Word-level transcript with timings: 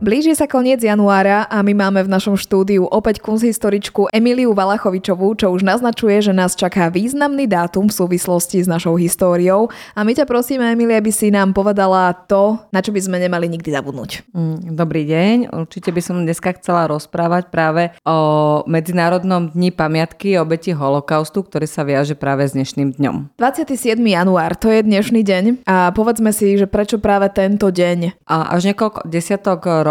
Blíži 0.00 0.32
sa 0.32 0.48
koniec 0.48 0.80
januára 0.80 1.44
a 1.44 1.60
my 1.60 1.76
máme 1.76 2.00
v 2.00 2.08
našom 2.08 2.32
štúdiu 2.32 2.88
opäť 2.88 3.20
kunsthistoričku 3.20 4.08
Emiliu 4.16 4.56
Valachovičovú, 4.56 5.36
čo 5.36 5.52
už 5.52 5.60
naznačuje, 5.60 6.24
že 6.24 6.32
nás 6.32 6.56
čaká 6.56 6.88
významný 6.88 7.44
dátum 7.44 7.84
v 7.84 7.92
súvislosti 7.92 8.64
s 8.64 8.68
našou 8.68 8.96
históriou. 8.96 9.68
A 9.92 10.00
my 10.00 10.16
ťa 10.16 10.24
prosíme, 10.24 10.64
Emilia, 10.72 11.04
aby 11.04 11.12
si 11.12 11.28
nám 11.28 11.52
povedala 11.52 12.16
to, 12.16 12.56
na 12.72 12.80
čo 12.80 12.96
by 12.96 13.00
sme 13.04 13.20
nemali 13.20 13.44
nikdy 13.52 13.68
zabudnúť. 13.68 14.32
Mm, 14.32 14.72
dobrý 14.72 15.04
deň. 15.04 15.36
Určite 15.68 15.92
by 15.92 16.00
som 16.00 16.24
dneska 16.24 16.56
chcela 16.56 16.88
rozprávať 16.88 17.52
práve 17.52 17.92
o 18.08 18.64
Medzinárodnom 18.64 19.52
dni 19.52 19.68
pamiatky 19.68 20.40
obeti 20.40 20.72
holokaustu, 20.72 21.44
ktorý 21.44 21.68
sa 21.68 21.84
viaže 21.84 22.16
práve 22.16 22.48
s 22.48 22.56
dnešným 22.56 22.96
dňom. 22.96 23.36
27. 23.36 24.00
január, 24.00 24.56
to 24.56 24.72
je 24.72 24.80
dnešný 24.80 25.20
deň. 25.20 25.68
A 25.68 25.92
povedzme 25.92 26.32
si, 26.32 26.56
že 26.56 26.64
prečo 26.64 26.96
práve 26.96 27.28
tento 27.36 27.68
deň? 27.68 28.24
A 28.24 28.56
až 28.56 28.72
niekoľko 28.72 29.04
desiatok 29.04 29.68
rokov 29.68 29.89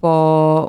po 0.00 0.16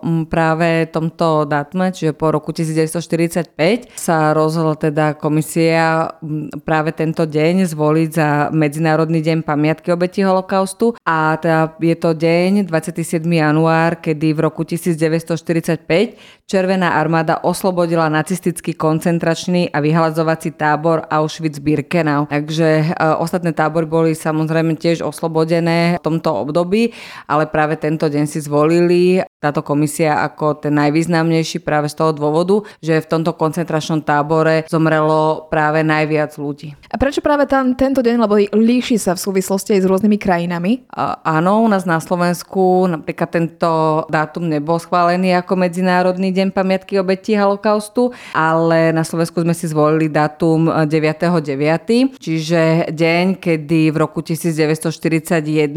mm, 0.01 0.27
práve 0.27 0.89
tomto 0.89 1.45
datume, 1.45 1.93
čiže 1.93 2.17
po 2.17 2.33
roku 2.33 2.51
1945, 2.51 3.93
sa 3.95 4.33
rozhodla 4.35 4.75
teda 4.75 5.15
komisia 5.15 6.09
mm, 6.19 6.65
práve 6.65 6.91
tento 6.91 7.23
deň 7.23 7.69
zvoliť 7.69 8.09
za 8.09 8.29
Medzinárodný 8.49 9.21
deň 9.21 9.45
pamiatky 9.45 9.93
obeti 9.93 10.25
holokaustu 10.25 10.97
a 11.05 11.37
teda 11.37 11.77
je 11.79 11.95
to 11.95 12.11
deň 12.17 12.65
27. 12.65 13.21
január, 13.23 14.01
kedy 14.01 14.33
v 14.35 14.39
roku 14.39 14.65
1945 14.65 16.39
Červená 16.49 16.97
armáda 16.97 17.45
oslobodila 17.45 18.09
nacistický 18.09 18.73
koncentračný 18.73 19.69
a 19.69 19.85
vyhľadzovací 19.85 20.57
tábor 20.57 21.05
Auschwitz-Birkenau. 21.05 22.25
Takže 22.25 22.89
e, 22.89 23.05
ostatné 23.21 23.53
tábory 23.53 23.85
boli 23.85 24.17
samozrejme 24.17 24.73
tiež 24.73 25.05
oslobodené 25.05 26.01
v 26.01 26.05
tomto 26.09 26.33
období, 26.33 26.89
ale 27.29 27.45
práve 27.45 27.77
tento 27.77 28.09
deň 28.09 28.25
si 28.25 28.41
zvolili 28.49 29.21
táto 29.39 29.63
komisia 29.63 30.25
ako 30.25 30.59
ten 30.59 30.75
najvýznamnejší 30.75 31.63
práve 31.63 31.87
z 31.87 31.95
toho 31.95 32.11
dôvodu, 32.11 32.65
že 32.83 32.99
v 32.99 33.07
tomto 33.07 33.37
koncentračnom 33.37 34.03
tábore 34.03 34.67
zomrelo 34.67 35.47
práve 35.47 35.79
najviac 35.85 36.35
ľudí. 36.35 36.75
A 36.91 36.99
prečo 36.99 37.23
práve 37.23 37.47
tam, 37.47 37.77
tento 37.77 38.03
deň, 38.03 38.15
lebo 38.19 38.35
líši 38.41 38.99
sa 38.99 39.15
v 39.15 39.23
súvislosti 39.23 39.79
aj 39.79 39.81
s 39.85 39.87
rôznymi 39.87 40.17
krajinami? 40.19 40.83
A, 40.91 41.21
áno, 41.39 41.63
u 41.63 41.67
nás 41.71 41.87
na 41.87 42.03
Slovensku 42.03 42.89
napríklad 42.91 43.29
tento 43.31 44.03
dátum 44.11 44.49
nebol 44.49 44.75
schválený 44.75 45.39
ako 45.39 45.55
Medzinárodný 45.55 46.35
deň 46.35 46.51
pamiatky 46.51 46.99
obetí 46.99 47.39
holokaustu, 47.39 48.11
ale 48.35 48.91
na 48.91 49.07
Slovensku 49.07 49.39
sme 49.39 49.55
si 49.55 49.71
zvolili 49.71 50.11
dátum 50.11 50.67
9.9., 50.67 52.19
čiže 52.19 52.91
deň, 52.91 53.39
kedy 53.39 53.93
v 53.93 53.95
roku 53.95 54.19
1941 54.19 55.71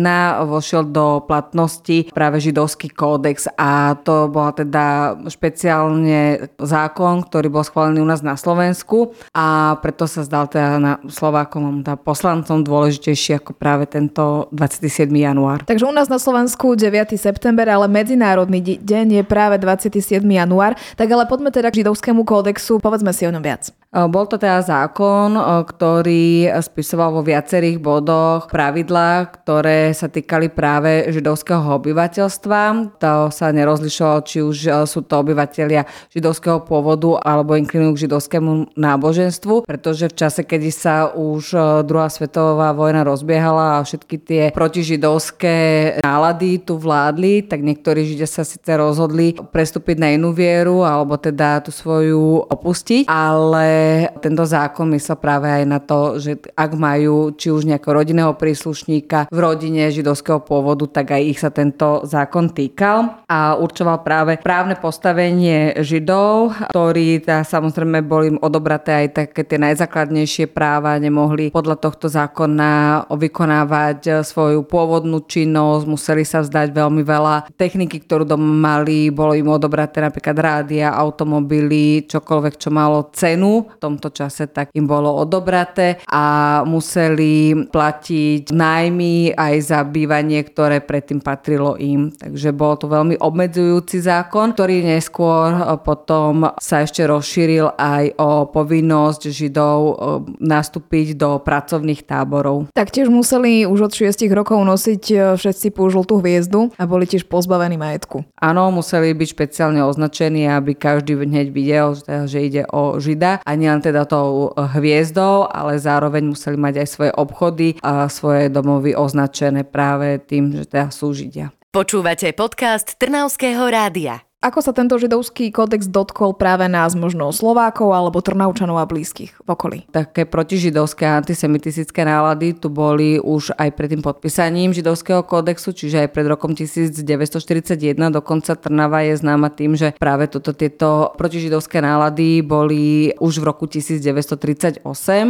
vošiel 0.50 0.82
do 0.90 1.22
platnosti 1.22 2.10
práve 2.10 2.42
židovský 2.62 2.94
kódex 2.94 3.50
a 3.58 3.98
to 4.06 4.30
bola 4.30 4.54
teda 4.54 5.18
špeciálne 5.26 6.46
zákon, 6.62 7.26
ktorý 7.26 7.50
bol 7.50 7.66
schválený 7.66 7.98
u 7.98 8.06
nás 8.06 8.22
na 8.22 8.38
Slovensku 8.38 9.18
a 9.34 9.74
preto 9.82 10.06
sa 10.06 10.22
zdal 10.22 10.46
teda 10.46 10.78
na 10.78 10.92
Slovákom 11.02 11.82
teda 11.82 11.98
poslancom 11.98 12.62
dôležitejší 12.62 13.42
ako 13.42 13.58
práve 13.58 13.90
tento 13.90 14.46
27. 14.54 15.10
január. 15.10 15.66
Takže 15.66 15.90
u 15.90 15.94
nás 15.94 16.06
na 16.06 16.22
Slovensku 16.22 16.78
9. 16.78 17.18
september, 17.18 17.66
ale 17.66 17.90
medzinárodný 17.90 18.62
deň 18.78 19.06
je 19.18 19.22
práve 19.26 19.58
27. 19.58 20.22
január. 20.22 20.78
Tak 20.94 21.10
ale 21.10 21.26
poďme 21.26 21.50
teda 21.50 21.74
k 21.74 21.82
židovskému 21.82 22.22
kódexu, 22.22 22.78
povedzme 22.78 23.10
si 23.10 23.26
o 23.26 23.34
ňom 23.34 23.42
viac. 23.42 23.81
Bol 23.92 24.24
to 24.24 24.40
teda 24.40 24.64
zákon, 24.64 25.36
ktorý 25.68 26.48
spisoval 26.64 27.12
vo 27.12 27.20
viacerých 27.20 27.76
bodoch 27.76 28.48
pravidlá, 28.48 29.28
ktoré 29.28 29.92
sa 29.92 30.08
týkali 30.08 30.48
práve 30.48 31.12
židovského 31.12 31.60
obyvateľstva. 31.76 32.60
To 32.96 33.28
sa 33.28 33.52
nerozlišovalo, 33.52 34.24
či 34.24 34.40
už 34.40 34.88
sú 34.88 35.04
to 35.04 35.14
obyvateľia 35.20 35.84
židovského 36.08 36.64
pôvodu 36.64 37.20
alebo 37.20 37.52
inklinujú 37.52 37.92
k 37.92 38.02
židovskému 38.08 38.72
náboženstvu, 38.80 39.68
pretože 39.68 40.08
v 40.08 40.16
čase, 40.16 40.40
kedy 40.40 40.72
sa 40.72 41.12
už 41.12 41.52
druhá 41.84 42.08
svetová 42.08 42.72
vojna 42.72 43.04
rozbiehala 43.04 43.76
a 43.76 43.84
všetky 43.84 44.16
tie 44.24 44.42
protižidovské 44.56 45.56
nálady 46.00 46.64
tu 46.64 46.80
vládli, 46.80 47.44
tak 47.44 47.60
niektorí 47.60 48.08
židia 48.08 48.24
sa 48.24 48.40
síce 48.40 48.72
rozhodli 48.72 49.36
prestúpiť 49.36 50.00
na 50.00 50.16
inú 50.16 50.32
vieru 50.32 50.80
alebo 50.80 51.20
teda 51.20 51.60
tú 51.60 51.68
svoju 51.68 52.48
opustiť, 52.48 53.04
ale 53.04 53.80
tento 54.22 54.44
zákon 54.46 54.88
myslel 54.94 55.18
práve 55.18 55.48
aj 55.50 55.64
na 55.66 55.78
to, 55.82 56.20
že 56.20 56.38
ak 56.54 56.70
majú 56.76 57.34
či 57.34 57.50
už 57.50 57.66
nejakého 57.66 57.94
rodinného 57.94 58.32
príslušníka 58.36 59.30
v 59.30 59.38
rodine 59.38 59.90
židovského 59.90 60.42
pôvodu, 60.42 60.86
tak 60.88 61.14
aj 61.16 61.22
ich 61.22 61.38
sa 61.40 61.50
tento 61.50 62.04
zákon 62.06 62.50
týkal 62.52 63.22
a 63.26 63.58
určoval 63.58 64.04
práve 64.06 64.38
právne 64.42 64.78
postavenie 64.78 65.78
židov, 65.82 66.54
ktorí 66.70 67.22
tá, 67.24 67.42
samozrejme 67.42 68.04
boli 68.04 68.36
im 68.36 68.38
odobraté 68.40 69.06
aj 69.06 69.08
také 69.12 69.42
tie 69.46 69.58
najzákladnejšie 69.58 70.50
práva, 70.50 71.00
nemohli 71.00 71.50
podľa 71.50 71.76
tohto 71.78 72.06
zákona 72.06 73.04
vykonávať 73.10 74.24
svoju 74.26 74.64
pôvodnú 74.66 75.24
činnosť, 75.24 75.84
museli 75.88 76.24
sa 76.26 76.42
vzdať 76.44 76.72
veľmi 76.72 77.02
veľa 77.02 77.52
techniky, 77.54 78.02
ktorú 78.04 78.24
doma 78.24 78.46
mali, 78.46 79.08
bolo 79.08 79.36
im 79.36 79.48
odobraté 79.50 80.00
napríklad 80.00 80.36
rádia, 80.36 80.94
automobily, 80.94 82.04
čokoľvek, 82.06 82.54
čo 82.56 82.68
malo 82.72 83.08
cenu 83.12 83.71
v 83.72 83.80
tomto 83.80 84.12
čase, 84.12 84.46
tak 84.52 84.70
im 84.76 84.84
bolo 84.84 85.10
odobraté 85.16 85.98
a 86.06 86.60
museli 86.68 87.66
platiť 87.68 88.52
nájmy 88.52 89.34
aj 89.34 89.54
za 89.64 89.80
bývanie, 89.82 90.44
ktoré 90.44 90.84
predtým 90.84 91.24
patrilo 91.24 91.74
im. 91.80 92.12
Takže 92.12 92.52
bol 92.52 92.76
to 92.76 92.86
veľmi 92.86 93.16
obmedzujúci 93.18 94.04
zákon, 94.04 94.52
ktorý 94.52 94.84
neskôr 94.84 95.52
potom 95.80 96.52
sa 96.60 96.84
ešte 96.84 97.04
rozšíril 97.06 97.74
aj 97.76 98.16
o 98.18 98.46
povinnosť 98.48 99.22
Židov 99.28 99.78
e, 99.82 99.94
nastúpiť 100.42 101.18
do 101.18 101.38
pracovných 101.40 102.04
táborov. 102.06 102.70
Taktiež 102.72 103.08
museli 103.08 103.64
už 103.64 103.90
od 103.90 103.92
6 103.92 104.26
rokov 104.32 104.58
nosiť 104.62 105.02
e, 105.10 105.16
všetci 105.36 105.74
pú 105.74 105.88
žltú 105.88 106.20
hviezdu 106.20 106.70
a 106.76 106.84
boli 106.84 107.04
tiež 107.08 107.26
pozbavení 107.26 107.76
majetku. 107.76 108.24
Áno, 108.38 108.70
museli 108.74 109.14
byť 109.14 109.28
špeciálne 109.32 109.80
označení, 109.84 110.46
aby 110.48 110.74
každý 110.74 111.18
hneď 111.18 111.46
videl, 111.52 111.86
že 112.26 112.38
ide 112.42 112.62
o 112.70 112.98
Žida 112.98 113.42
a 113.42 113.50
nielen 113.62 113.78
teda 113.78 114.02
tou 114.02 114.50
hviezdou, 114.58 115.46
ale 115.46 115.78
zároveň 115.78 116.34
museli 116.34 116.58
mať 116.58 116.82
aj 116.82 116.88
svoje 116.90 117.12
obchody 117.14 117.78
a 117.78 118.10
svoje 118.10 118.50
domovy 118.50 118.98
označené 118.98 119.62
práve 119.62 120.18
tým, 120.18 120.50
že 120.50 120.66
teda 120.66 120.90
sú 120.90 121.14
Židia. 121.14 121.54
Počúvate 121.70 122.34
podcast 122.34 122.98
Trnavského 122.98 123.62
rádia. 123.70 124.31
Ako 124.42 124.58
sa 124.58 124.74
tento 124.74 124.98
židovský 124.98 125.54
kódex 125.54 125.86
dotkol 125.86 126.34
práve 126.34 126.66
nás, 126.66 126.98
možno 126.98 127.30
Slovákov 127.30 127.94
alebo 127.94 128.18
Trnaučanov 128.18 128.82
a 128.82 128.90
blízkych 128.90 129.38
v 129.38 129.48
okolí? 129.54 129.78
Také 129.94 130.26
protižidovské 130.26 131.06
antisemitistické 131.06 132.02
nálady 132.02 132.58
tu 132.58 132.66
boli 132.66 133.22
už 133.22 133.54
aj 133.54 133.70
pred 133.70 133.94
tým 133.94 134.02
podpísaním 134.02 134.74
židovského 134.74 135.22
kódexu, 135.22 135.70
čiže 135.70 136.02
aj 136.02 136.08
pred 136.10 136.26
rokom 136.26 136.58
1941. 136.58 137.94
Dokonca 138.10 138.58
Trnava 138.58 139.06
je 139.06 139.14
známa 139.14 139.46
tým, 139.46 139.78
že 139.78 139.94
práve 139.94 140.26
toto 140.26 140.50
tieto 140.50 141.14
protižidovské 141.14 141.78
nálady 141.78 142.42
boli 142.42 143.14
už 143.22 143.38
v 143.38 143.44
roku 143.46 143.70
1938. 143.70 144.82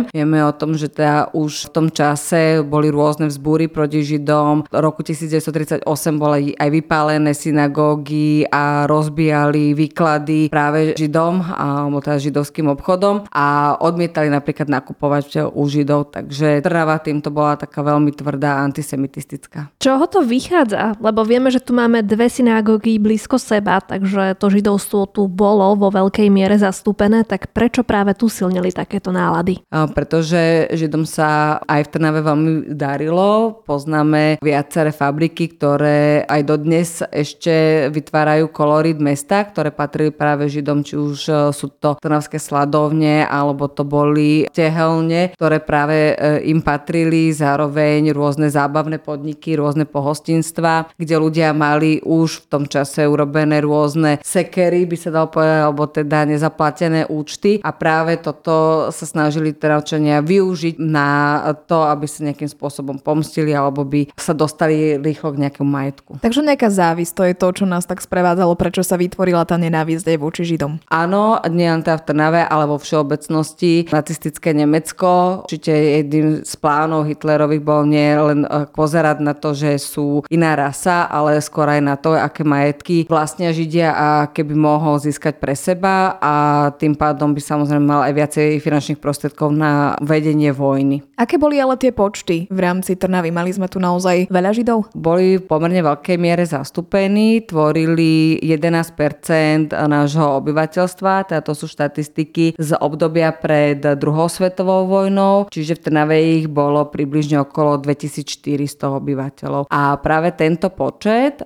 Vieme 0.08 0.40
o 0.40 0.52
tom, 0.56 0.72
že 0.72 0.88
teda 0.88 1.28
už 1.36 1.68
v 1.68 1.70
tom 1.76 1.92
čase 1.92 2.64
boli 2.64 2.88
rôzne 2.88 3.28
vzbúry 3.28 3.68
proti 3.68 4.00
Židom. 4.00 4.72
V 4.72 4.76
roku 4.80 5.04
1938 5.04 5.84
boli 6.16 6.56
aj 6.56 6.68
vypálené 6.72 7.36
synagógy 7.36 8.48
a 8.48 8.88
roz 8.88 9.01
rozbíjali 9.02 9.74
výklady 9.74 10.46
práve 10.46 10.94
Židom 10.94 11.42
alebo 11.42 11.98
teda 11.98 12.22
židovským 12.22 12.70
obchodom 12.70 13.26
a 13.34 13.74
odmietali 13.82 14.30
napríklad 14.30 14.70
nakupovať 14.70 15.50
u 15.50 15.62
Židov, 15.66 16.14
takže 16.14 16.62
Trnava 16.62 17.02
týmto 17.02 17.34
bola 17.34 17.58
taká 17.58 17.82
veľmi 17.82 18.14
tvrdá 18.14 18.62
antisemitistická. 18.62 19.74
Čoho 19.82 20.06
to 20.06 20.22
vychádza? 20.22 20.94
Lebo 21.02 21.26
vieme, 21.26 21.50
že 21.50 21.58
tu 21.58 21.74
máme 21.74 22.06
dve 22.06 22.30
synagógy 22.30 23.02
blízko 23.02 23.42
seba, 23.42 23.82
takže 23.82 24.38
to 24.38 24.46
židovstvo 24.46 25.10
tu 25.10 25.26
bolo 25.26 25.74
vo 25.74 25.90
veľkej 25.90 26.30
miere 26.30 26.54
zastúpené, 26.54 27.26
tak 27.26 27.50
prečo 27.50 27.82
práve 27.82 28.14
tu 28.14 28.30
silnili 28.30 28.70
takéto 28.70 29.10
nálady? 29.10 29.58
Pretože 29.68 30.70
Židom 30.70 31.02
sa 31.02 31.58
aj 31.66 31.88
v 31.88 31.90
Trnave 31.90 32.20
veľmi 32.22 32.52
darilo. 32.76 33.60
Poznáme 33.66 34.38
viaceré 34.38 34.94
fabriky, 34.94 35.58
ktoré 35.58 36.22
aj 36.28 36.40
dodnes 36.46 37.02
ešte 37.10 37.88
vytvárajú 37.90 38.52
kolory 38.52 38.91
lokalít 38.92 39.00
mesta, 39.00 39.44
ktoré 39.44 39.72
patrili 39.72 40.12
práve 40.12 40.48
Židom, 40.48 40.84
či 40.84 40.94
už 41.00 41.18
e, 41.28 41.32
sú 41.56 41.72
to 41.72 41.96
trnavské 41.96 42.36
sladovne, 42.36 43.24
alebo 43.24 43.68
to 43.68 43.88
boli 43.88 44.44
tehelne, 44.52 45.32
ktoré 45.32 45.64
práve 45.64 46.12
e, 46.12 46.44
im 46.52 46.60
patrili, 46.60 47.32
zároveň 47.32 48.12
rôzne 48.12 48.52
zábavné 48.52 49.00
podniky, 49.00 49.56
rôzne 49.56 49.88
pohostinstva, 49.88 50.92
kde 51.00 51.14
ľudia 51.16 51.56
mali 51.56 52.04
už 52.04 52.44
v 52.44 52.46
tom 52.52 52.64
čase 52.68 53.08
urobené 53.08 53.64
rôzne 53.64 54.20
sekery, 54.20 54.84
by 54.84 54.96
sa 55.00 55.08
dalo 55.08 55.32
povedať, 55.32 55.60
alebo 55.64 55.84
teda 55.88 56.18
nezaplatené 56.28 57.08
účty 57.08 57.64
a 57.64 57.72
práve 57.72 58.20
toto 58.20 58.88
sa 58.92 59.04
snažili 59.08 59.56
teda 59.56 59.80
využiť 60.22 60.76
na 60.82 61.40
to, 61.64 61.86
aby 61.88 62.04
sa 62.04 62.26
nejakým 62.28 62.50
spôsobom 62.50 63.00
pomstili 63.00 63.54
alebo 63.54 63.86
by 63.86 64.12
sa 64.18 64.36
dostali 64.36 64.98
rýchlo 64.98 65.34
k 65.36 65.40
nejakému 65.48 65.68
majetku. 65.68 66.10
Takže 66.20 66.44
nejaká 66.44 66.68
závisť, 66.68 67.12
to 67.14 67.22
je 67.28 67.34
to, 67.38 67.48
čo 67.62 67.64
nás 67.64 67.86
tak 67.86 68.02
sprevádzalo, 68.02 68.58
prečo 68.58 68.81
sa 68.82 69.00
vytvorila 69.00 69.46
tá 69.46 69.56
nenávisť 69.56 70.14
aj 70.14 70.18
voči 70.18 70.42
Židom. 70.46 70.82
Áno, 70.90 71.38
nie 71.48 71.66
len 71.70 71.82
teda 71.82 72.02
v 72.02 72.06
Trnave, 72.10 72.42
ale 72.46 72.64
vo 72.66 72.76
všeobecnosti 72.76 73.88
nacistické 73.88 74.52
Nemecko. 74.52 75.42
Určite 75.46 75.72
jedným 75.72 76.42
z 76.42 76.54
plánov 76.58 77.06
Hitlerových 77.06 77.62
bol 77.62 77.86
nie 77.86 78.12
len 78.14 78.44
e, 78.44 78.66
pozerať 78.70 79.22
na 79.22 79.32
to, 79.38 79.54
že 79.54 79.78
sú 79.78 80.26
iná 80.28 80.58
rasa, 80.58 81.06
ale 81.06 81.38
skôr 81.38 81.70
aj 81.70 81.80
na 81.82 81.94
to, 81.94 82.14
aké 82.14 82.42
majetky 82.42 83.06
vlastnia 83.06 83.54
Židia 83.54 83.94
a 83.94 84.08
keby 84.30 84.54
mohol 84.54 84.98
získať 84.98 85.38
pre 85.38 85.54
seba 85.54 86.18
a 86.18 86.34
tým 86.76 86.98
pádom 86.98 87.32
by 87.32 87.40
samozrejme 87.40 87.84
mal 87.84 88.02
aj 88.06 88.12
viacej 88.14 88.48
finančných 88.58 89.00
prostriedkov 89.00 89.54
na 89.54 89.94
vedenie 90.02 90.50
vojny. 90.50 91.04
Aké 91.18 91.38
boli 91.38 91.62
ale 91.62 91.78
tie 91.78 91.94
počty 91.94 92.50
v 92.50 92.58
rámci 92.58 92.98
Trnavy? 92.98 93.30
Mali 93.30 93.54
sme 93.54 93.70
tu 93.70 93.78
naozaj 93.78 94.26
veľa 94.32 94.50
Židov? 94.50 94.90
Boli 94.96 95.38
v 95.38 95.44
pomerne 95.46 95.80
veľkej 95.84 96.16
miere 96.18 96.42
zastúpení, 96.42 97.44
tvorili 97.46 98.40
11% 98.42 98.71
nášho 98.72 100.40
obyvateľstva, 100.40 101.28
teda 101.28 101.44
to 101.44 101.52
sú 101.52 101.68
štatistiky 101.68 102.56
z 102.56 102.70
obdobia 102.80 103.28
pred 103.36 103.84
druhou 104.00 104.32
svetovou 104.32 104.88
vojnou, 104.88 105.52
čiže 105.52 105.76
v 105.76 105.82
Trnave 105.84 106.16
ich 106.40 106.48
bolo 106.48 106.88
približne 106.88 107.44
okolo 107.44 107.76
2400 107.76 108.88
obyvateľov. 108.88 109.68
A 109.68 110.00
práve 110.00 110.32
tento 110.32 110.72
počet 110.72 111.44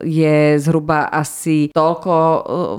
je 0.00 0.36
zhruba 0.56 1.12
asi 1.12 1.68
toľko 1.74 2.14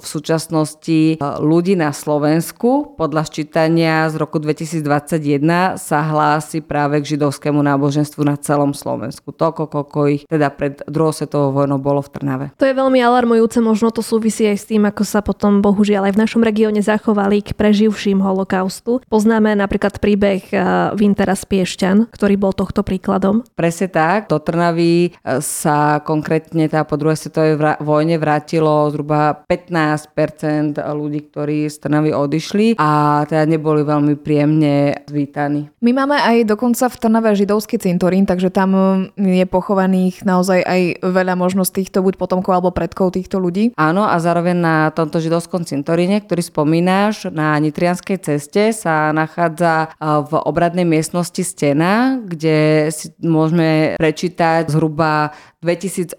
v 0.01 0.06
súčasnosti 0.06 1.21
ľudí 1.21 1.77
na 1.77 1.94
Slovensku. 1.94 2.97
Podľa 2.97 3.23
ščítania 3.30 4.09
z 4.09 4.15
roku 4.18 4.41
2021 4.41 5.77
sa 5.77 6.00
hlási 6.01 6.63
práve 6.63 7.03
k 7.03 7.18
židovskému 7.18 7.59
náboženstvu 7.62 8.23
na 8.25 8.39
celom 8.39 8.73
Slovensku. 8.73 9.35
Toľko, 9.35 9.69
koľko 9.69 10.00
ich 10.09 10.23
teda 10.25 10.50
pred 10.50 10.80
druhou 10.88 11.12
svetovou 11.12 11.51
vojnou 11.51 11.77
bolo 11.77 12.00
v 12.00 12.09
Trnave. 12.09 12.45
To 12.57 12.65
je 12.65 12.73
veľmi 12.73 12.97
alarmujúce, 13.03 13.59
možno 13.68 13.90
to 13.90 14.04
súvisí 14.04 14.46
aj 14.46 14.58
s 14.60 14.66
tým, 14.69 14.86
ako 14.86 15.04
sa 15.08 15.24
potom 15.24 15.64
bohužiaľ 15.64 16.12
aj 16.12 16.14
v 16.14 16.22
našom 16.22 16.42
regióne 16.44 16.84
zachovali 16.84 17.42
k 17.42 17.56
preživším 17.56 18.22
holokaustu. 18.22 19.02
Poznáme 19.10 19.56
napríklad 19.58 19.98
príbeh 19.98 20.44
eh, 20.54 20.60
Vintera 20.94 21.34
Spiešťan, 21.34 22.12
ktorý 22.14 22.36
bol 22.38 22.54
tohto 22.54 22.86
príkladom. 22.86 23.48
Presne 23.58 23.90
tak. 23.90 24.30
Do 24.30 24.38
Trnavy 24.38 25.10
eh, 25.10 25.42
sa 25.42 26.04
konkrétne 26.04 26.69
tá 26.69 26.86
po 26.86 27.00
druhej 27.00 27.18
svetovej 27.18 27.81
vojne 27.81 28.22
vrátilo 28.22 28.94
zhruba 28.94 29.42
15% 29.50 30.78
ľudí, 30.78 31.34
ktorí 31.34 31.66
z 31.72 31.75
Trnavy 31.81 32.14
odišli 32.14 32.78
a 32.78 33.24
teda 33.25 33.50
neboli 33.50 33.81
veľmi 33.81 34.14
príjemne 34.22 35.08
vítaní. 35.10 35.74
My 35.81 35.98
máme 35.98 36.22
aj 36.22 36.46
dokonca 36.46 36.86
v 36.92 37.00
Trnave 37.02 37.34
židovský 37.34 37.81
cintorín, 37.81 38.30
takže 38.30 38.54
tam 38.54 38.69
je 39.18 39.46
pochovaných 39.50 40.22
naozaj 40.22 40.62
aj 40.62 40.81
veľa 41.02 41.34
možností 41.34 41.88
týchto 41.88 42.04
buď 42.04 42.19
potomkov 42.19 42.52
alebo 42.52 42.75
predkov 42.75 43.16
týchto 43.16 43.40
ľudí. 43.40 43.46
Áno 43.77 44.03
a 44.03 44.15
zároveň 44.19 44.55
na 44.57 44.75
tomto 44.91 45.23
židovskom 45.23 45.63
cintoríne, 45.63 46.19
ktorý 46.19 46.44
spomínaš, 46.44 47.31
na 47.31 47.55
Nitrianskej 47.57 48.19
ceste 48.19 48.75
sa 48.75 49.15
nachádza 49.15 49.95
v 50.01 50.31
obradnej 50.44 50.83
miestnosti 50.83 51.39
stena, 51.41 52.19
kde 52.21 52.89
si 52.91 53.15
môžeme 53.23 53.95
prečítať 53.95 54.67
zhruba 54.71 55.31
2800 55.68 56.16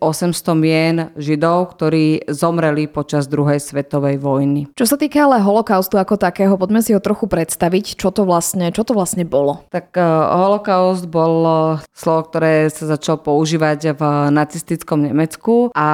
mien 0.53 1.09
Židov, 1.17 1.73
ktorí 1.73 2.29
zomreli 2.29 2.85
počas 2.85 3.25
druhej 3.33 3.57
svetovej 3.57 4.21
vojny. 4.21 4.69
Čo 4.77 4.85
sa 4.85 4.97
týka 5.01 5.25
ale 5.25 5.41
holokaustu 5.41 5.97
ako 5.97 6.21
takého, 6.21 6.61
poďme 6.61 6.85
si 6.85 6.93
ho 6.93 7.01
trochu 7.01 7.25
predstaviť, 7.25 7.97
čo 7.97 8.13
to 8.13 8.29
vlastne, 8.29 8.69
čo 8.75 8.85
to 8.85 8.93
vlastne 8.93 9.25
bolo. 9.25 9.65
Tak 9.73 9.97
uh, 9.97 10.05
holokaust 10.37 11.09
bol 11.09 11.79
slovo, 11.97 12.29
ktoré 12.29 12.69
sa 12.69 12.85
začalo 12.93 13.25
používať 13.25 13.97
v 13.97 14.03
nacistickom 14.35 15.07
Nemecku 15.07 15.71
a 15.73 15.89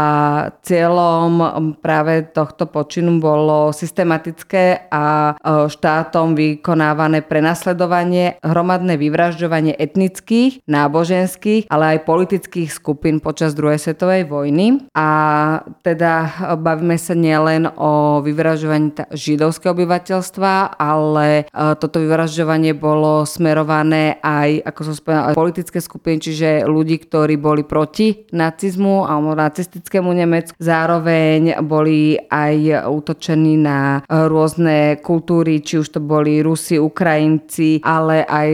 cieľom 0.64 1.76
práve 1.78 2.26
tohto 2.32 2.66
počinu 2.66 3.20
bolo 3.20 3.70
systematické 3.70 4.88
a 4.88 5.36
uh, 5.36 5.68
štátom 5.68 6.32
vykonávané 6.32 7.20
prenasledovanie, 7.20 8.40
hromadné 8.40 8.96
vyvražďovanie 8.96 9.76
etnických, 9.76 10.64
náboženských, 10.64 11.68
ale 11.68 11.96
aj 11.96 12.08
politických 12.08 12.72
skupín 12.72 13.20
počas 13.20 13.43
druhej 13.52 13.76
svetovej 13.76 14.24
vojny. 14.24 14.88
A 14.96 15.08
teda 15.84 16.32
bavíme 16.56 16.96
sa 16.96 17.12
nielen 17.12 17.68
o 17.76 18.24
vyvražďovaní 18.24 19.12
židovského 19.12 19.76
obyvateľstva, 19.76 20.80
ale 20.80 21.44
e, 21.44 21.76
toto 21.76 22.00
vyvražďovanie 22.00 22.72
bolo 22.72 23.28
smerované 23.28 24.22
aj, 24.24 24.64
ako 24.64 24.80
som 24.88 24.94
spomínala, 24.94 25.36
politické 25.36 25.82
skupiny, 25.82 26.16
čiže 26.22 26.48
ľudí, 26.64 27.02
ktorí 27.02 27.36
boli 27.36 27.66
proti 27.66 28.24
nacizmu 28.30 29.04
alebo 29.04 29.34
nacistickému 29.34 30.14
Nemecku. 30.14 30.54
Zároveň 30.56 31.58
boli 31.66 32.14
aj 32.16 32.86
útočení 32.86 33.58
na 33.58 34.06
rôzne 34.06 35.02
kultúry, 35.02 35.58
či 35.60 35.82
už 35.82 35.98
to 35.98 36.00
boli 36.00 36.38
Rusi, 36.44 36.78
Ukrajinci, 36.78 37.82
ale 37.82 38.22
aj 38.22 38.50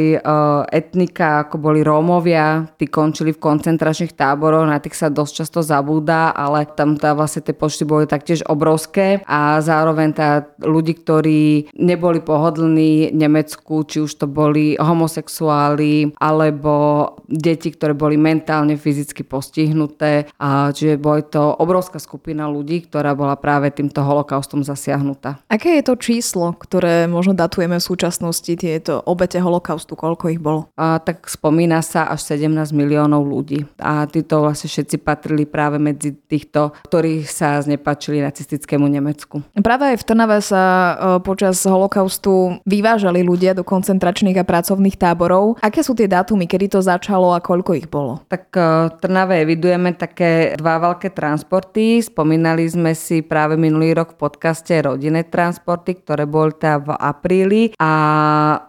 etnika, 0.73 1.47
ako 1.47 1.61
boli 1.61 1.85
Rómovia. 1.85 2.65
Tí 2.79 2.89
končili 2.89 3.35
v 3.35 3.43
koncentračných 3.43 4.17
táboroch 4.17 4.70
na 4.71 4.79
tých 4.79 4.95
sa 4.95 5.11
dosť 5.11 5.33
často 5.43 5.61
zabúda, 5.67 6.31
ale 6.31 6.63
tam 6.71 6.95
tá 6.95 7.11
vlastne 7.13 7.43
tie 7.43 7.55
počty 7.57 7.83
boli 7.83 8.07
taktiež 8.07 8.47
obrovské 8.47 9.27
a 9.27 9.59
zároveň 9.59 10.09
tá 10.15 10.29
ľudí, 10.63 10.95
ktorí 11.03 11.75
neboli 11.75 12.23
pohodlní 12.23 13.11
Nemecku, 13.11 13.83
či 13.83 14.05
už 14.05 14.23
to 14.23 14.27
boli 14.31 14.79
homosexuáli 14.79 16.15
alebo 16.21 17.07
deti, 17.27 17.73
ktoré 17.73 17.97
boli 17.97 18.21
mentálne, 18.21 18.77
fyzicky 18.77 19.25
postihnuté. 19.25 20.29
A 20.37 20.71
čiže 20.71 21.01
boli 21.01 21.25
to 21.25 21.57
obrovská 21.57 21.97
skupina 21.97 22.47
ľudí, 22.51 22.85
ktorá 22.85 23.17
bola 23.17 23.41
práve 23.41 23.73
týmto 23.73 24.05
holokaustom 24.05 24.61
zasiahnutá. 24.61 25.41
Aké 25.49 25.81
je 25.81 25.89
to 25.89 25.95
číslo, 25.97 26.53
ktoré 26.53 27.09
možno 27.09 27.33
datujeme 27.33 27.81
v 27.81 27.89
súčasnosti, 27.89 28.53
tieto 28.53 29.01
obete 29.09 29.41
holokaustu, 29.41 29.97
koľko 29.97 30.25
ich 30.29 30.43
bolo? 30.43 30.69
A, 30.77 31.01
tak 31.01 31.25
spomína 31.25 31.81
sa 31.81 32.13
až 32.13 32.37
17 32.37 32.77
miliónov 32.77 33.25
ľudí. 33.25 33.65
A 33.81 34.05
títo 34.05 34.45
vlastne 34.45 34.60
všetci 34.67 34.97
patrili 35.01 35.45
práve 35.49 35.81
medzi 35.81 36.13
týchto, 36.13 36.75
ktorí 36.85 37.25
sa 37.25 37.61
znepačili 37.61 38.21
nacistickému 38.21 38.85
Nemecku. 38.89 39.41
Práve 39.61 39.95
aj 39.95 39.97
v 40.01 40.07
Trnave 40.07 40.39
sa 40.43 40.63
e, 40.65 40.95
počas 41.23 41.63
holokaustu 41.65 42.61
vyvážali 42.67 43.23
ľudia 43.25 43.57
do 43.57 43.63
koncentračných 43.63 44.41
a 44.41 44.45
pracovných 44.45 44.97
táborov. 44.97 45.61
Aké 45.61 45.85
sú 45.85 45.95
tie 45.95 46.11
dátumy, 46.11 46.49
kedy 46.49 46.77
to 46.77 46.81
začalo 46.81 47.33
a 47.37 47.45
koľko 47.45 47.77
ich 47.77 47.87
bolo? 47.87 48.25
Tak 48.27 48.45
e, 48.53 48.61
v 48.91 48.95
Trnave 48.99 49.41
evidujeme 49.45 49.95
také 49.95 50.57
dva 50.57 50.81
veľké 50.81 51.13
transporty. 51.13 52.03
Spomínali 52.03 52.67
sme 52.67 52.97
si 52.97 53.23
práve 53.23 53.55
minulý 53.61 53.95
rok 53.95 54.17
v 54.17 54.27
podcaste 54.27 54.73
rodinné 54.81 55.29
transporty, 55.29 56.01
ktoré 56.01 56.25
boli 56.25 56.57
teda 56.57 56.81
v 56.81 56.89
apríli 56.97 57.63
a 57.77 57.93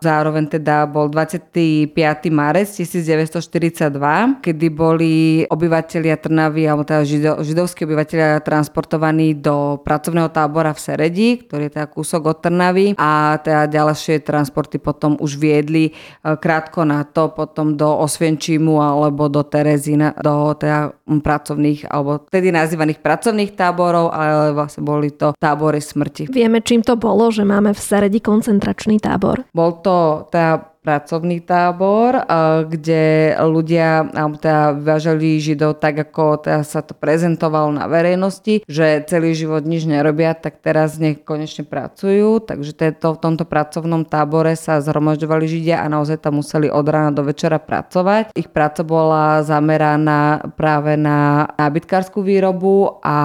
zároveň 0.03 0.59
teda 0.59 0.85
bol 0.85 1.07
25. 1.07 1.95
marec 2.31 2.67
1942, 2.67 4.43
kedy 4.43 4.67
boli 4.69 5.43
obyvateľ 5.47 5.80
obyvateľia 5.81 6.15
Trnavy, 6.21 6.63
alebo 6.69 6.85
teda 6.85 7.01
žido, 7.01 7.31
židovskí 7.41 7.89
obyvateľia 7.89 8.45
transportovaní 8.45 9.33
do 9.33 9.81
pracovného 9.81 10.29
tábora 10.29 10.77
v 10.77 10.79
Seredi, 10.79 11.29
ktorý 11.41 11.67
je 11.67 11.73
teda 11.81 11.87
kúsok 11.89 12.21
od 12.29 12.37
Trnavy 12.45 12.93
a 13.01 13.41
teda 13.41 13.65
ďalšie 13.65 14.21
transporty 14.21 14.77
potom 14.77 15.17
už 15.17 15.41
viedli 15.41 15.89
e, 15.89 16.37
krátko 16.37 16.85
na 16.85 17.01
to 17.01 17.33
potom 17.33 17.73
do 17.73 17.89
Osvienčimu 17.89 18.77
alebo 18.77 19.25
do 19.25 19.41
Terezína, 19.41 20.13
do 20.21 20.53
teda 20.53 20.93
pracovných, 21.03 21.89
alebo 21.89 22.23
tedy 22.29 22.53
nazývaných 22.53 23.01
pracovných 23.01 23.51
táborov, 23.57 24.13
ale 24.13 24.53
vlastne 24.53 24.85
boli 24.85 25.09
to 25.11 25.33
tábory 25.35 25.81
smrti. 25.81 26.29
Vieme, 26.31 26.61
čím 26.61 26.85
to 26.85 26.95
bolo, 26.95 27.33
že 27.33 27.41
máme 27.43 27.73
v 27.73 27.81
Seredi 27.81 28.21
koncentračný 28.21 29.01
tábor? 29.01 29.43
Bol 29.51 29.81
to 29.83 30.29
teda 30.29 30.70
pracovný 30.81 31.45
tábor, 31.45 32.25
kde 32.65 33.37
ľudia 33.37 34.09
teda 34.41 34.73
vyvážali 34.73 35.37
Židov 35.37 35.77
tak, 35.77 36.09
ako 36.09 36.41
teda 36.41 36.65
sa 36.65 36.81
to 36.81 36.97
prezentovalo 36.97 37.69
na 37.69 37.85
verejnosti, 37.85 38.65
že 38.65 39.05
celý 39.05 39.37
život 39.37 39.61
nič 39.61 39.85
nerobia, 39.85 40.33
tak 40.33 40.57
teraz 40.57 40.97
nech 40.97 41.21
konečne 41.21 41.69
pracujú. 41.69 42.41
Takže 42.41 42.97
to, 42.97 43.13
v 43.13 43.21
tomto 43.21 43.45
pracovnom 43.45 44.01
tábore 44.09 44.57
sa 44.57 44.81
zhromažďovali 44.81 45.45
Židia 45.45 45.85
a 45.85 45.87
naozaj 45.87 46.17
tam 46.25 46.41
museli 46.41 46.65
od 46.65 46.85
rána 46.89 47.13
do 47.13 47.21
večera 47.21 47.61
pracovať. 47.61 48.33
Ich 48.33 48.49
práca 48.49 48.81
bola 48.81 49.45
zameraná 49.45 50.49
práve 50.57 50.97
na 50.97 51.45
nábytkárskú 51.61 52.25
výrobu 52.25 52.97
a 53.05 53.17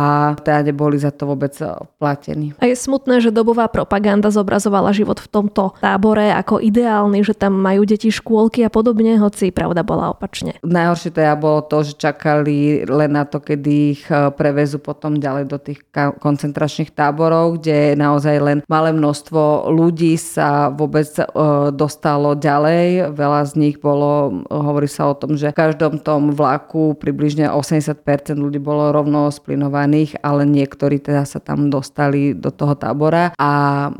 teda 0.44 0.60
neboli 0.68 1.00
za 1.00 1.08
to 1.08 1.24
vôbec 1.24 1.56
platení. 1.96 2.52
A 2.60 2.68
je 2.68 2.76
smutné, 2.76 3.24
že 3.24 3.32
dobová 3.32 3.64
propaganda 3.72 4.28
zobrazovala 4.28 4.92
život 4.92 5.24
v 5.24 5.32
tomto 5.32 5.72
tábore 5.80 6.28
ako 6.36 6.60
ideálny, 6.60 7.24
že 7.24 7.32
tam 7.46 7.62
majú 7.62 7.86
deti 7.86 8.10
škôlky 8.10 8.66
a 8.66 8.70
podobne, 8.74 9.22
hoci 9.22 9.54
pravda 9.54 9.86
bola 9.86 10.10
opačne. 10.10 10.58
Najhoršie 10.66 11.14
teda 11.14 11.38
bolo 11.38 11.62
to, 11.62 11.86
že 11.86 11.94
čakali 11.94 12.82
len 12.82 13.14
na 13.14 13.22
to, 13.22 13.38
kedy 13.38 13.94
ich 13.94 14.02
e, 14.10 14.34
prevezú 14.34 14.82
potom 14.82 15.22
ďalej 15.22 15.44
do 15.46 15.62
tých 15.62 15.86
koncentračných 15.94 16.90
táborov, 16.90 17.62
kde 17.62 17.94
naozaj 17.94 18.34
len 18.42 18.58
malé 18.66 18.90
množstvo 18.90 19.70
ľudí 19.70 20.18
sa 20.18 20.74
vôbec 20.74 21.06
e, 21.14 21.22
dostalo 21.70 22.34
ďalej. 22.34 23.14
Veľa 23.14 23.40
z 23.46 23.52
nich 23.54 23.76
bolo, 23.78 24.42
hovorí 24.50 24.90
sa 24.90 25.06
o 25.06 25.14
tom, 25.14 25.38
že 25.38 25.54
v 25.54 25.60
každom 25.62 26.02
tom 26.02 26.34
vlaku 26.34 26.98
približne 26.98 27.46
80% 27.46 28.02
ľudí 28.34 28.58
bolo 28.58 28.90
rovno 28.90 29.30
splinovaných, 29.30 30.18
ale 30.18 30.42
niektorí 30.42 30.98
teda 30.98 31.22
sa 31.22 31.38
tam 31.38 31.70
dostali 31.70 32.34
do 32.34 32.50
toho 32.50 32.74
tábora 32.74 33.30
a 33.38 33.50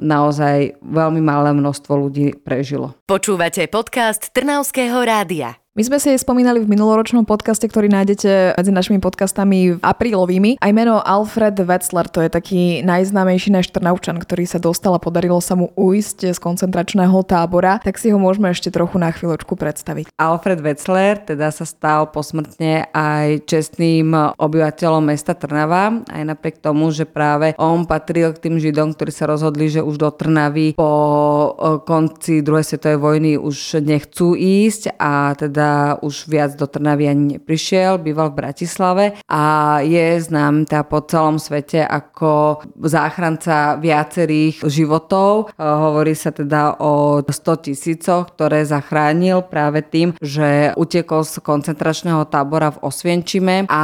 naozaj 0.02 0.82
veľmi 0.82 1.22
malé 1.22 1.54
množstvo 1.54 1.92
ľudí 1.94 2.34
prežilo. 2.42 2.98
Počúvate 3.36 3.68
podcast 3.68 4.32
Trnavského 4.32 4.96
rádia. 5.04 5.65
My 5.76 5.84
sme 5.84 6.00
si 6.00 6.08
jej 6.08 6.16
spomínali 6.16 6.64
v 6.64 6.72
minuloročnom 6.72 7.28
podcaste, 7.28 7.68
ktorý 7.68 7.92
nájdete 7.92 8.56
medzi 8.56 8.72
našimi 8.72 8.96
podcastami 8.96 9.76
aprílovými. 9.84 10.56
Aj 10.56 10.72
meno 10.72 11.04
Alfred 11.04 11.52
Wetzler, 11.52 12.08
to 12.08 12.24
je 12.24 12.32
taký 12.32 12.80
najznámejší 12.80 13.52
náš 13.52 13.68
Trnaučan, 13.76 14.16
ktorý 14.16 14.48
sa 14.48 14.56
dostal 14.56 14.96
a 14.96 15.04
podarilo 15.04 15.36
sa 15.44 15.52
mu 15.52 15.68
ujsť 15.76 16.32
z 16.32 16.38
koncentračného 16.40 17.20
tábora, 17.28 17.76
tak 17.84 18.00
si 18.00 18.08
ho 18.08 18.16
môžeme 18.16 18.48
ešte 18.48 18.72
trochu 18.72 18.96
na 18.96 19.12
chvíľočku 19.12 19.52
predstaviť. 19.52 20.16
Alfred 20.16 20.64
Wetzler 20.64 21.20
teda 21.20 21.52
sa 21.52 21.68
stal 21.68 22.08
posmrtne 22.08 22.88
aj 22.96 23.44
čestným 23.44 24.32
obyvateľom 24.32 25.12
mesta 25.12 25.36
Trnava, 25.36 26.00
aj 26.08 26.24
napriek 26.24 26.56
tomu, 26.56 26.88
že 26.88 27.04
práve 27.04 27.52
on 27.60 27.84
patril 27.84 28.32
k 28.32 28.48
tým 28.48 28.56
Židom, 28.56 28.96
ktorí 28.96 29.12
sa 29.12 29.28
rozhodli, 29.28 29.68
že 29.68 29.84
už 29.84 30.00
do 30.00 30.08
Trnavy 30.08 30.72
po 30.72 31.52
konci 31.84 32.40
druhej 32.40 32.64
svetovej 32.64 32.96
vojny 32.96 33.30
už 33.36 33.84
nechcú 33.84 34.32
ísť 34.32 34.96
a 34.96 35.36
teda 35.36 35.65
teda 35.66 35.98
už 36.02 36.30
viac 36.30 36.54
do 36.54 36.66
Trnavy 36.70 37.10
ani 37.10 37.24
neprišiel, 37.36 37.98
býval 37.98 38.30
v 38.30 38.38
Bratislave 38.38 39.04
a 39.26 39.78
je 39.82 40.22
znám 40.22 40.62
teda 40.62 40.86
po 40.86 41.02
celom 41.02 41.42
svete 41.42 41.82
ako 41.82 42.62
záchranca 42.86 43.74
viacerých 43.82 44.62
životov. 44.62 45.50
E, 45.58 45.62
hovorí 45.66 46.14
sa 46.14 46.30
teda 46.30 46.78
o 46.78 47.18
100 47.26 47.66
tisícoch, 47.66 48.30
ktoré 48.30 48.62
zachránil 48.62 49.42
práve 49.42 49.82
tým, 49.82 50.14
že 50.22 50.70
utekol 50.78 51.26
z 51.26 51.42
koncentračného 51.42 52.22
tábora 52.30 52.70
v 52.70 52.86
Osvienčime 52.86 53.66
a 53.66 53.82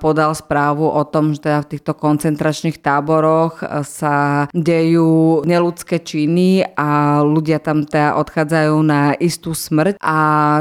podal 0.00 0.32
správu 0.32 0.88
o 0.88 1.02
tom, 1.04 1.36
že 1.36 1.44
teda 1.44 1.60
v 1.60 1.70
týchto 1.76 1.92
koncentračných 1.92 2.80
táboroch 2.80 3.60
sa 3.84 4.48
dejú 4.56 5.44
neludské 5.44 6.00
činy 6.00 6.64
a 6.72 7.20
ľudia 7.20 7.60
tam 7.60 7.84
teda 7.84 8.16
odchádzajú 8.16 8.76
na 8.80 9.12
istú 9.20 9.52
smrť 9.52 10.00
a 10.00 10.16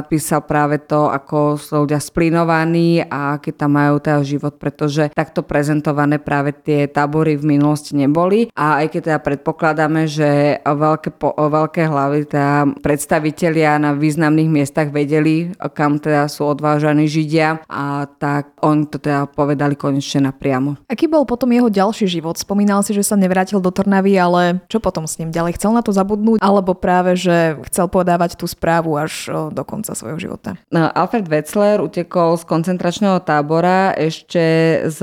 písal 0.10 0.44
práve 0.44 0.57
práve 0.58 0.82
to, 0.82 1.06
ako 1.14 1.62
sú 1.62 1.86
ľudia 1.86 2.02
splinovaní 2.02 3.06
a 3.06 3.38
aký 3.38 3.54
tam 3.54 3.78
majú 3.78 4.02
teda 4.02 4.26
život, 4.26 4.58
pretože 4.58 5.14
takto 5.14 5.46
prezentované 5.46 6.18
práve 6.18 6.50
tie 6.50 6.90
tábory 6.90 7.38
v 7.38 7.54
minulosti 7.54 7.94
neboli. 7.94 8.50
A 8.58 8.82
aj 8.82 8.98
keď 8.98 9.02
teda 9.06 9.20
predpokladáme, 9.22 10.10
že 10.10 10.58
veľké, 10.66 11.14
po, 11.14 11.38
veľké 11.38 11.86
hlavy, 11.86 12.26
teda 12.26 12.74
predstavitelia 12.82 13.78
na 13.78 13.94
významných 13.94 14.50
miestach 14.50 14.90
vedeli, 14.90 15.54
kam 15.78 16.02
teda 16.02 16.26
sú 16.26 16.50
odvážaní 16.50 17.06
Židia, 17.06 17.62
a 17.70 18.10
tak 18.18 18.58
oni 18.66 18.90
to 18.90 18.98
teda 18.98 19.30
povedali 19.30 19.78
konečne 19.78 20.26
napriamo. 20.34 20.90
Aký 20.90 21.06
bol 21.06 21.28
potom 21.30 21.54
jeho 21.54 21.70
ďalší 21.70 22.10
život? 22.10 22.34
Spomínal 22.40 22.82
si, 22.82 22.96
že 22.96 23.06
sa 23.06 23.20
nevrátil 23.20 23.60
do 23.60 23.70
Trnavy, 23.70 24.16
ale 24.18 24.64
čo 24.72 24.80
potom 24.80 25.06
s 25.06 25.20
ním 25.20 25.30
ďalej? 25.30 25.60
Chcel 25.60 25.76
na 25.76 25.84
to 25.84 25.92
zabudnúť? 25.92 26.40
Alebo 26.42 26.74
práve, 26.74 27.20
že 27.20 27.60
chcel 27.68 27.92
podávať 27.92 28.40
tú 28.40 28.48
správu 28.48 28.96
až 28.96 29.30
do 29.52 29.62
konca 29.68 29.92
svojho 29.92 30.16
života? 30.16 30.47
Života. 30.48 30.64
No, 30.72 30.88
Alfred 30.92 31.28
Wetzler 31.28 31.84
utekol 31.84 32.40
z 32.40 32.44
koncentračného 32.48 33.20
tábora 33.24 33.92
ešte 33.96 34.44
s 34.88 35.00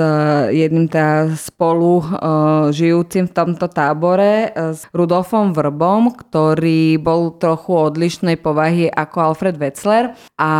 jedným 0.52 0.88
teda 0.88 1.34
spolu 1.36 2.00
uh, 2.00 2.70
žijúcim 2.70 3.28
v 3.28 3.34
tomto 3.34 3.66
tábore 3.68 4.52
s 4.54 4.86
Rudolfom 4.92 5.52
Vrbom, 5.52 6.12
ktorý 6.14 7.00
bol 7.00 7.36
trochu 7.36 7.72
odlišnej 7.74 8.40
povahy 8.40 8.88
ako 8.88 9.34
Alfred 9.34 9.56
Wetzler 9.58 10.14
a 10.38 10.52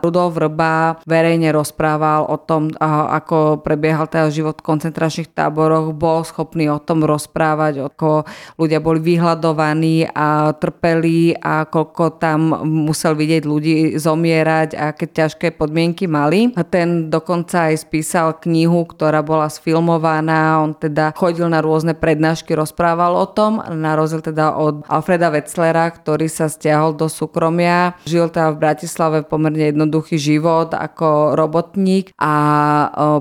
Rudolf 0.00 0.36
Vrba 0.36 1.02
verejne 1.04 1.52
rozprával 1.52 2.28
o 2.28 2.36
tom, 2.40 2.72
ako 2.80 3.60
prebiehal 3.60 4.08
teda 4.08 4.32
život 4.32 4.60
v 4.60 4.66
koncentračných 4.66 5.32
táboroch, 5.34 5.92
bol 5.92 6.24
schopný 6.24 6.70
o 6.72 6.80
tom 6.80 7.04
rozprávať, 7.04 7.92
ako 7.92 8.24
ľudia 8.56 8.78
boli 8.80 9.00
vyhľadovaní 9.02 10.08
a 10.12 10.54
trpeli 10.56 11.36
a 11.36 11.66
koľko 11.66 12.16
tam 12.16 12.54
musel 12.62 13.18
vidieť 13.18 13.42
ľudí 13.44 13.76
zomierať 13.98 14.11
zomierať 14.12 14.76
aké 14.76 15.08
ťažké 15.08 15.56
podmienky 15.56 16.04
mali. 16.04 16.52
A 16.52 16.68
ten 16.68 17.08
dokonca 17.08 17.72
aj 17.72 17.88
spísal 17.88 18.36
knihu, 18.44 18.84
ktorá 18.84 19.24
bola 19.24 19.48
sfilmovaná. 19.48 20.60
On 20.60 20.76
teda 20.76 21.16
chodil 21.16 21.48
na 21.48 21.64
rôzne 21.64 21.96
prednášky, 21.96 22.52
rozprával 22.52 23.16
o 23.16 23.24
tom, 23.24 23.64
na 23.64 23.96
rozdiel 23.96 24.20
teda 24.20 24.52
od 24.52 24.84
Alfreda 24.84 25.32
Wetzlera, 25.32 25.88
ktorý 25.88 26.28
sa 26.28 26.52
stiahol 26.52 26.92
do 26.92 27.08
súkromia. 27.08 27.96
Žil 28.04 28.28
teda 28.28 28.52
v 28.52 28.60
Bratislave 28.60 29.18
pomerne 29.24 29.72
jednoduchý 29.72 30.20
život 30.20 30.76
ako 30.76 31.32
robotník 31.32 32.12
a 32.20 32.34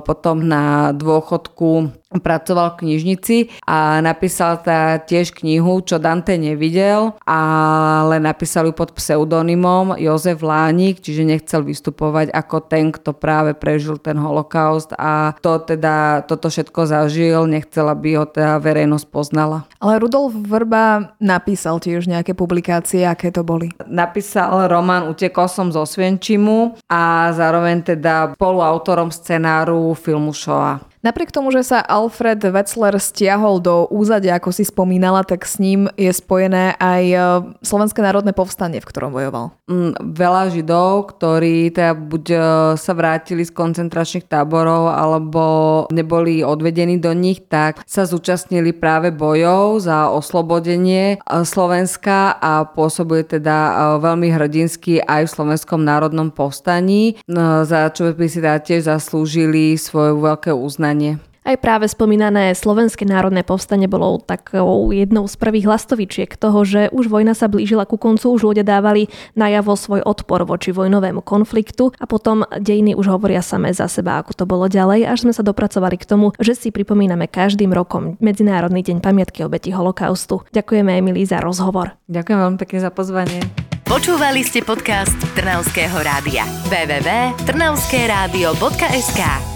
potom 0.04 0.44
na 0.44 0.92
dôchodku 0.92 2.01
pracoval 2.20 2.76
v 2.76 2.80
knižnici 2.84 3.38
a 3.64 4.04
napísal 4.04 4.60
tá 4.60 5.00
tiež 5.00 5.32
knihu, 5.40 5.80
čo 5.80 5.96
Dante 5.96 6.36
nevidel, 6.36 7.16
ale 7.24 8.20
napísal 8.20 8.68
ju 8.68 8.74
pod 8.76 8.92
pseudonymom 8.92 9.96
Jozef 9.96 10.44
Lánik, 10.44 11.00
čiže 11.00 11.24
nechcel 11.24 11.64
vystupovať 11.64 12.36
ako 12.36 12.58
ten, 12.68 12.92
kto 12.92 13.16
práve 13.16 13.56
prežil 13.56 13.96
ten 13.96 14.20
holokaust 14.20 14.92
a 15.00 15.38
to 15.40 15.64
teda 15.64 16.28
toto 16.28 16.52
všetko 16.52 16.90
zažil, 16.90 17.48
nechcel, 17.48 17.88
aby 17.88 18.20
ho 18.20 18.26
teda 18.28 18.60
verejnosť 18.60 19.06
poznala. 19.08 19.64
Ale 19.80 20.04
Rudolf 20.04 20.36
Vrba 20.36 21.16
napísal 21.24 21.80
tiež 21.80 22.12
nejaké 22.12 22.36
publikácie, 22.36 23.08
aké 23.08 23.32
to 23.32 23.48
boli? 23.48 23.72
Napísal 23.88 24.68
román 24.68 25.08
Utekol 25.08 25.48
som 25.48 25.72
zo 25.72 25.88
Svienčimu 25.88 26.76
a 26.92 27.32
zároveň 27.32 27.96
teda 27.96 28.34
spoluautorom 28.36 29.14
scenáru 29.14 29.94
filmu 29.94 30.34
Shoah. 30.34 30.91
Napriek 31.02 31.34
tomu, 31.34 31.50
že 31.50 31.66
sa 31.66 31.82
Alfred 31.82 32.38
Wetzler 32.38 32.94
stiahol 33.02 33.58
do 33.58 33.90
úzadia, 33.90 34.38
ako 34.38 34.54
si 34.54 34.62
spomínala, 34.62 35.26
tak 35.26 35.50
s 35.50 35.58
ním 35.58 35.90
je 35.98 36.14
spojené 36.14 36.78
aj 36.78 37.04
e, 37.10 37.18
Slovenské 37.66 38.06
národné 38.06 38.38
povstanie, 38.38 38.78
v 38.78 38.86
ktorom 38.86 39.10
bojoval. 39.10 39.50
Mm, 39.66 39.98
veľa 39.98 40.54
Židov, 40.54 41.18
ktorí 41.18 41.74
teda 41.74 41.98
buď 41.98 42.24
e, 42.30 42.38
sa 42.78 42.94
vrátili 42.94 43.42
z 43.42 43.50
koncentračných 43.50 44.30
táborov, 44.30 44.94
alebo 44.94 45.44
neboli 45.90 46.46
odvedení 46.46 47.02
do 47.02 47.18
nich, 47.18 47.42
tak 47.50 47.82
sa 47.90 48.06
zúčastnili 48.06 48.70
práve 48.70 49.10
bojov 49.10 49.82
za 49.82 50.14
oslobodenie 50.14 51.18
e, 51.18 51.42
Slovenska 51.42 52.38
a 52.38 52.62
pôsobili 52.70 53.26
teda 53.26 53.98
veľmi 53.98 54.30
hrdinsky 54.30 55.02
aj 55.02 55.26
v 55.26 55.34
Slovenskom 55.34 55.82
národnom 55.82 56.30
povstaní, 56.30 57.18
za 57.66 57.90
čo 57.90 58.14
by 58.14 58.26
si 58.30 58.38
teda 58.38 58.62
tiež 58.62 58.86
zaslúžili 58.86 59.74
svoje 59.82 60.14
veľké 60.14 60.54
uznanie 60.54 60.91
povstanie. 60.92 61.32
Aj 61.42 61.58
práve 61.58 61.90
spomínané 61.90 62.54
Slovenské 62.54 63.02
národné 63.02 63.42
povstanie 63.42 63.90
bolo 63.90 64.22
takou 64.22 64.94
jednou 64.94 65.26
z 65.26 65.42
prvých 65.42 65.74
lastovičiek 65.74 66.38
toho, 66.38 66.62
že 66.62 66.94
už 66.94 67.10
vojna 67.10 67.34
sa 67.34 67.50
blížila 67.50 67.90
ku 67.90 67.98
koncu, 67.98 68.30
už 68.30 68.54
ľudia 68.54 68.62
dávali 68.62 69.10
najavo 69.34 69.74
svoj 69.74 70.06
odpor 70.06 70.46
voči 70.46 70.70
vojnovému 70.70 71.26
konfliktu 71.26 71.98
a 71.98 72.06
potom 72.06 72.46
dejiny 72.62 72.94
už 72.94 73.10
hovoria 73.10 73.42
samé 73.42 73.74
za 73.74 73.90
seba, 73.90 74.22
ako 74.22 74.38
to 74.38 74.46
bolo 74.46 74.70
ďalej, 74.70 75.10
až 75.10 75.26
sme 75.26 75.34
sa 75.34 75.42
dopracovali 75.42 75.98
k 75.98 76.06
tomu, 76.06 76.30
že 76.38 76.54
si 76.54 76.70
pripomíname 76.70 77.26
každým 77.26 77.74
rokom 77.74 78.22
Medzinárodný 78.22 78.86
deň 78.86 79.02
pamiatky 79.02 79.42
obeti 79.42 79.74
holokaustu. 79.74 80.46
Ďakujeme 80.54 81.02
Emilii 81.02 81.26
za 81.26 81.42
rozhovor. 81.42 81.98
Ďakujem 82.06 82.38
veľmi 82.38 82.62
pekne 82.62 82.86
za 82.86 82.94
pozvanie. 82.94 83.42
Počúvali 83.90 84.46
ste 84.46 84.62
podcast 84.62 85.18
Trnavského 85.34 85.98
rádia. 86.06 86.46
www.trnavskeradio.sk 86.70 89.51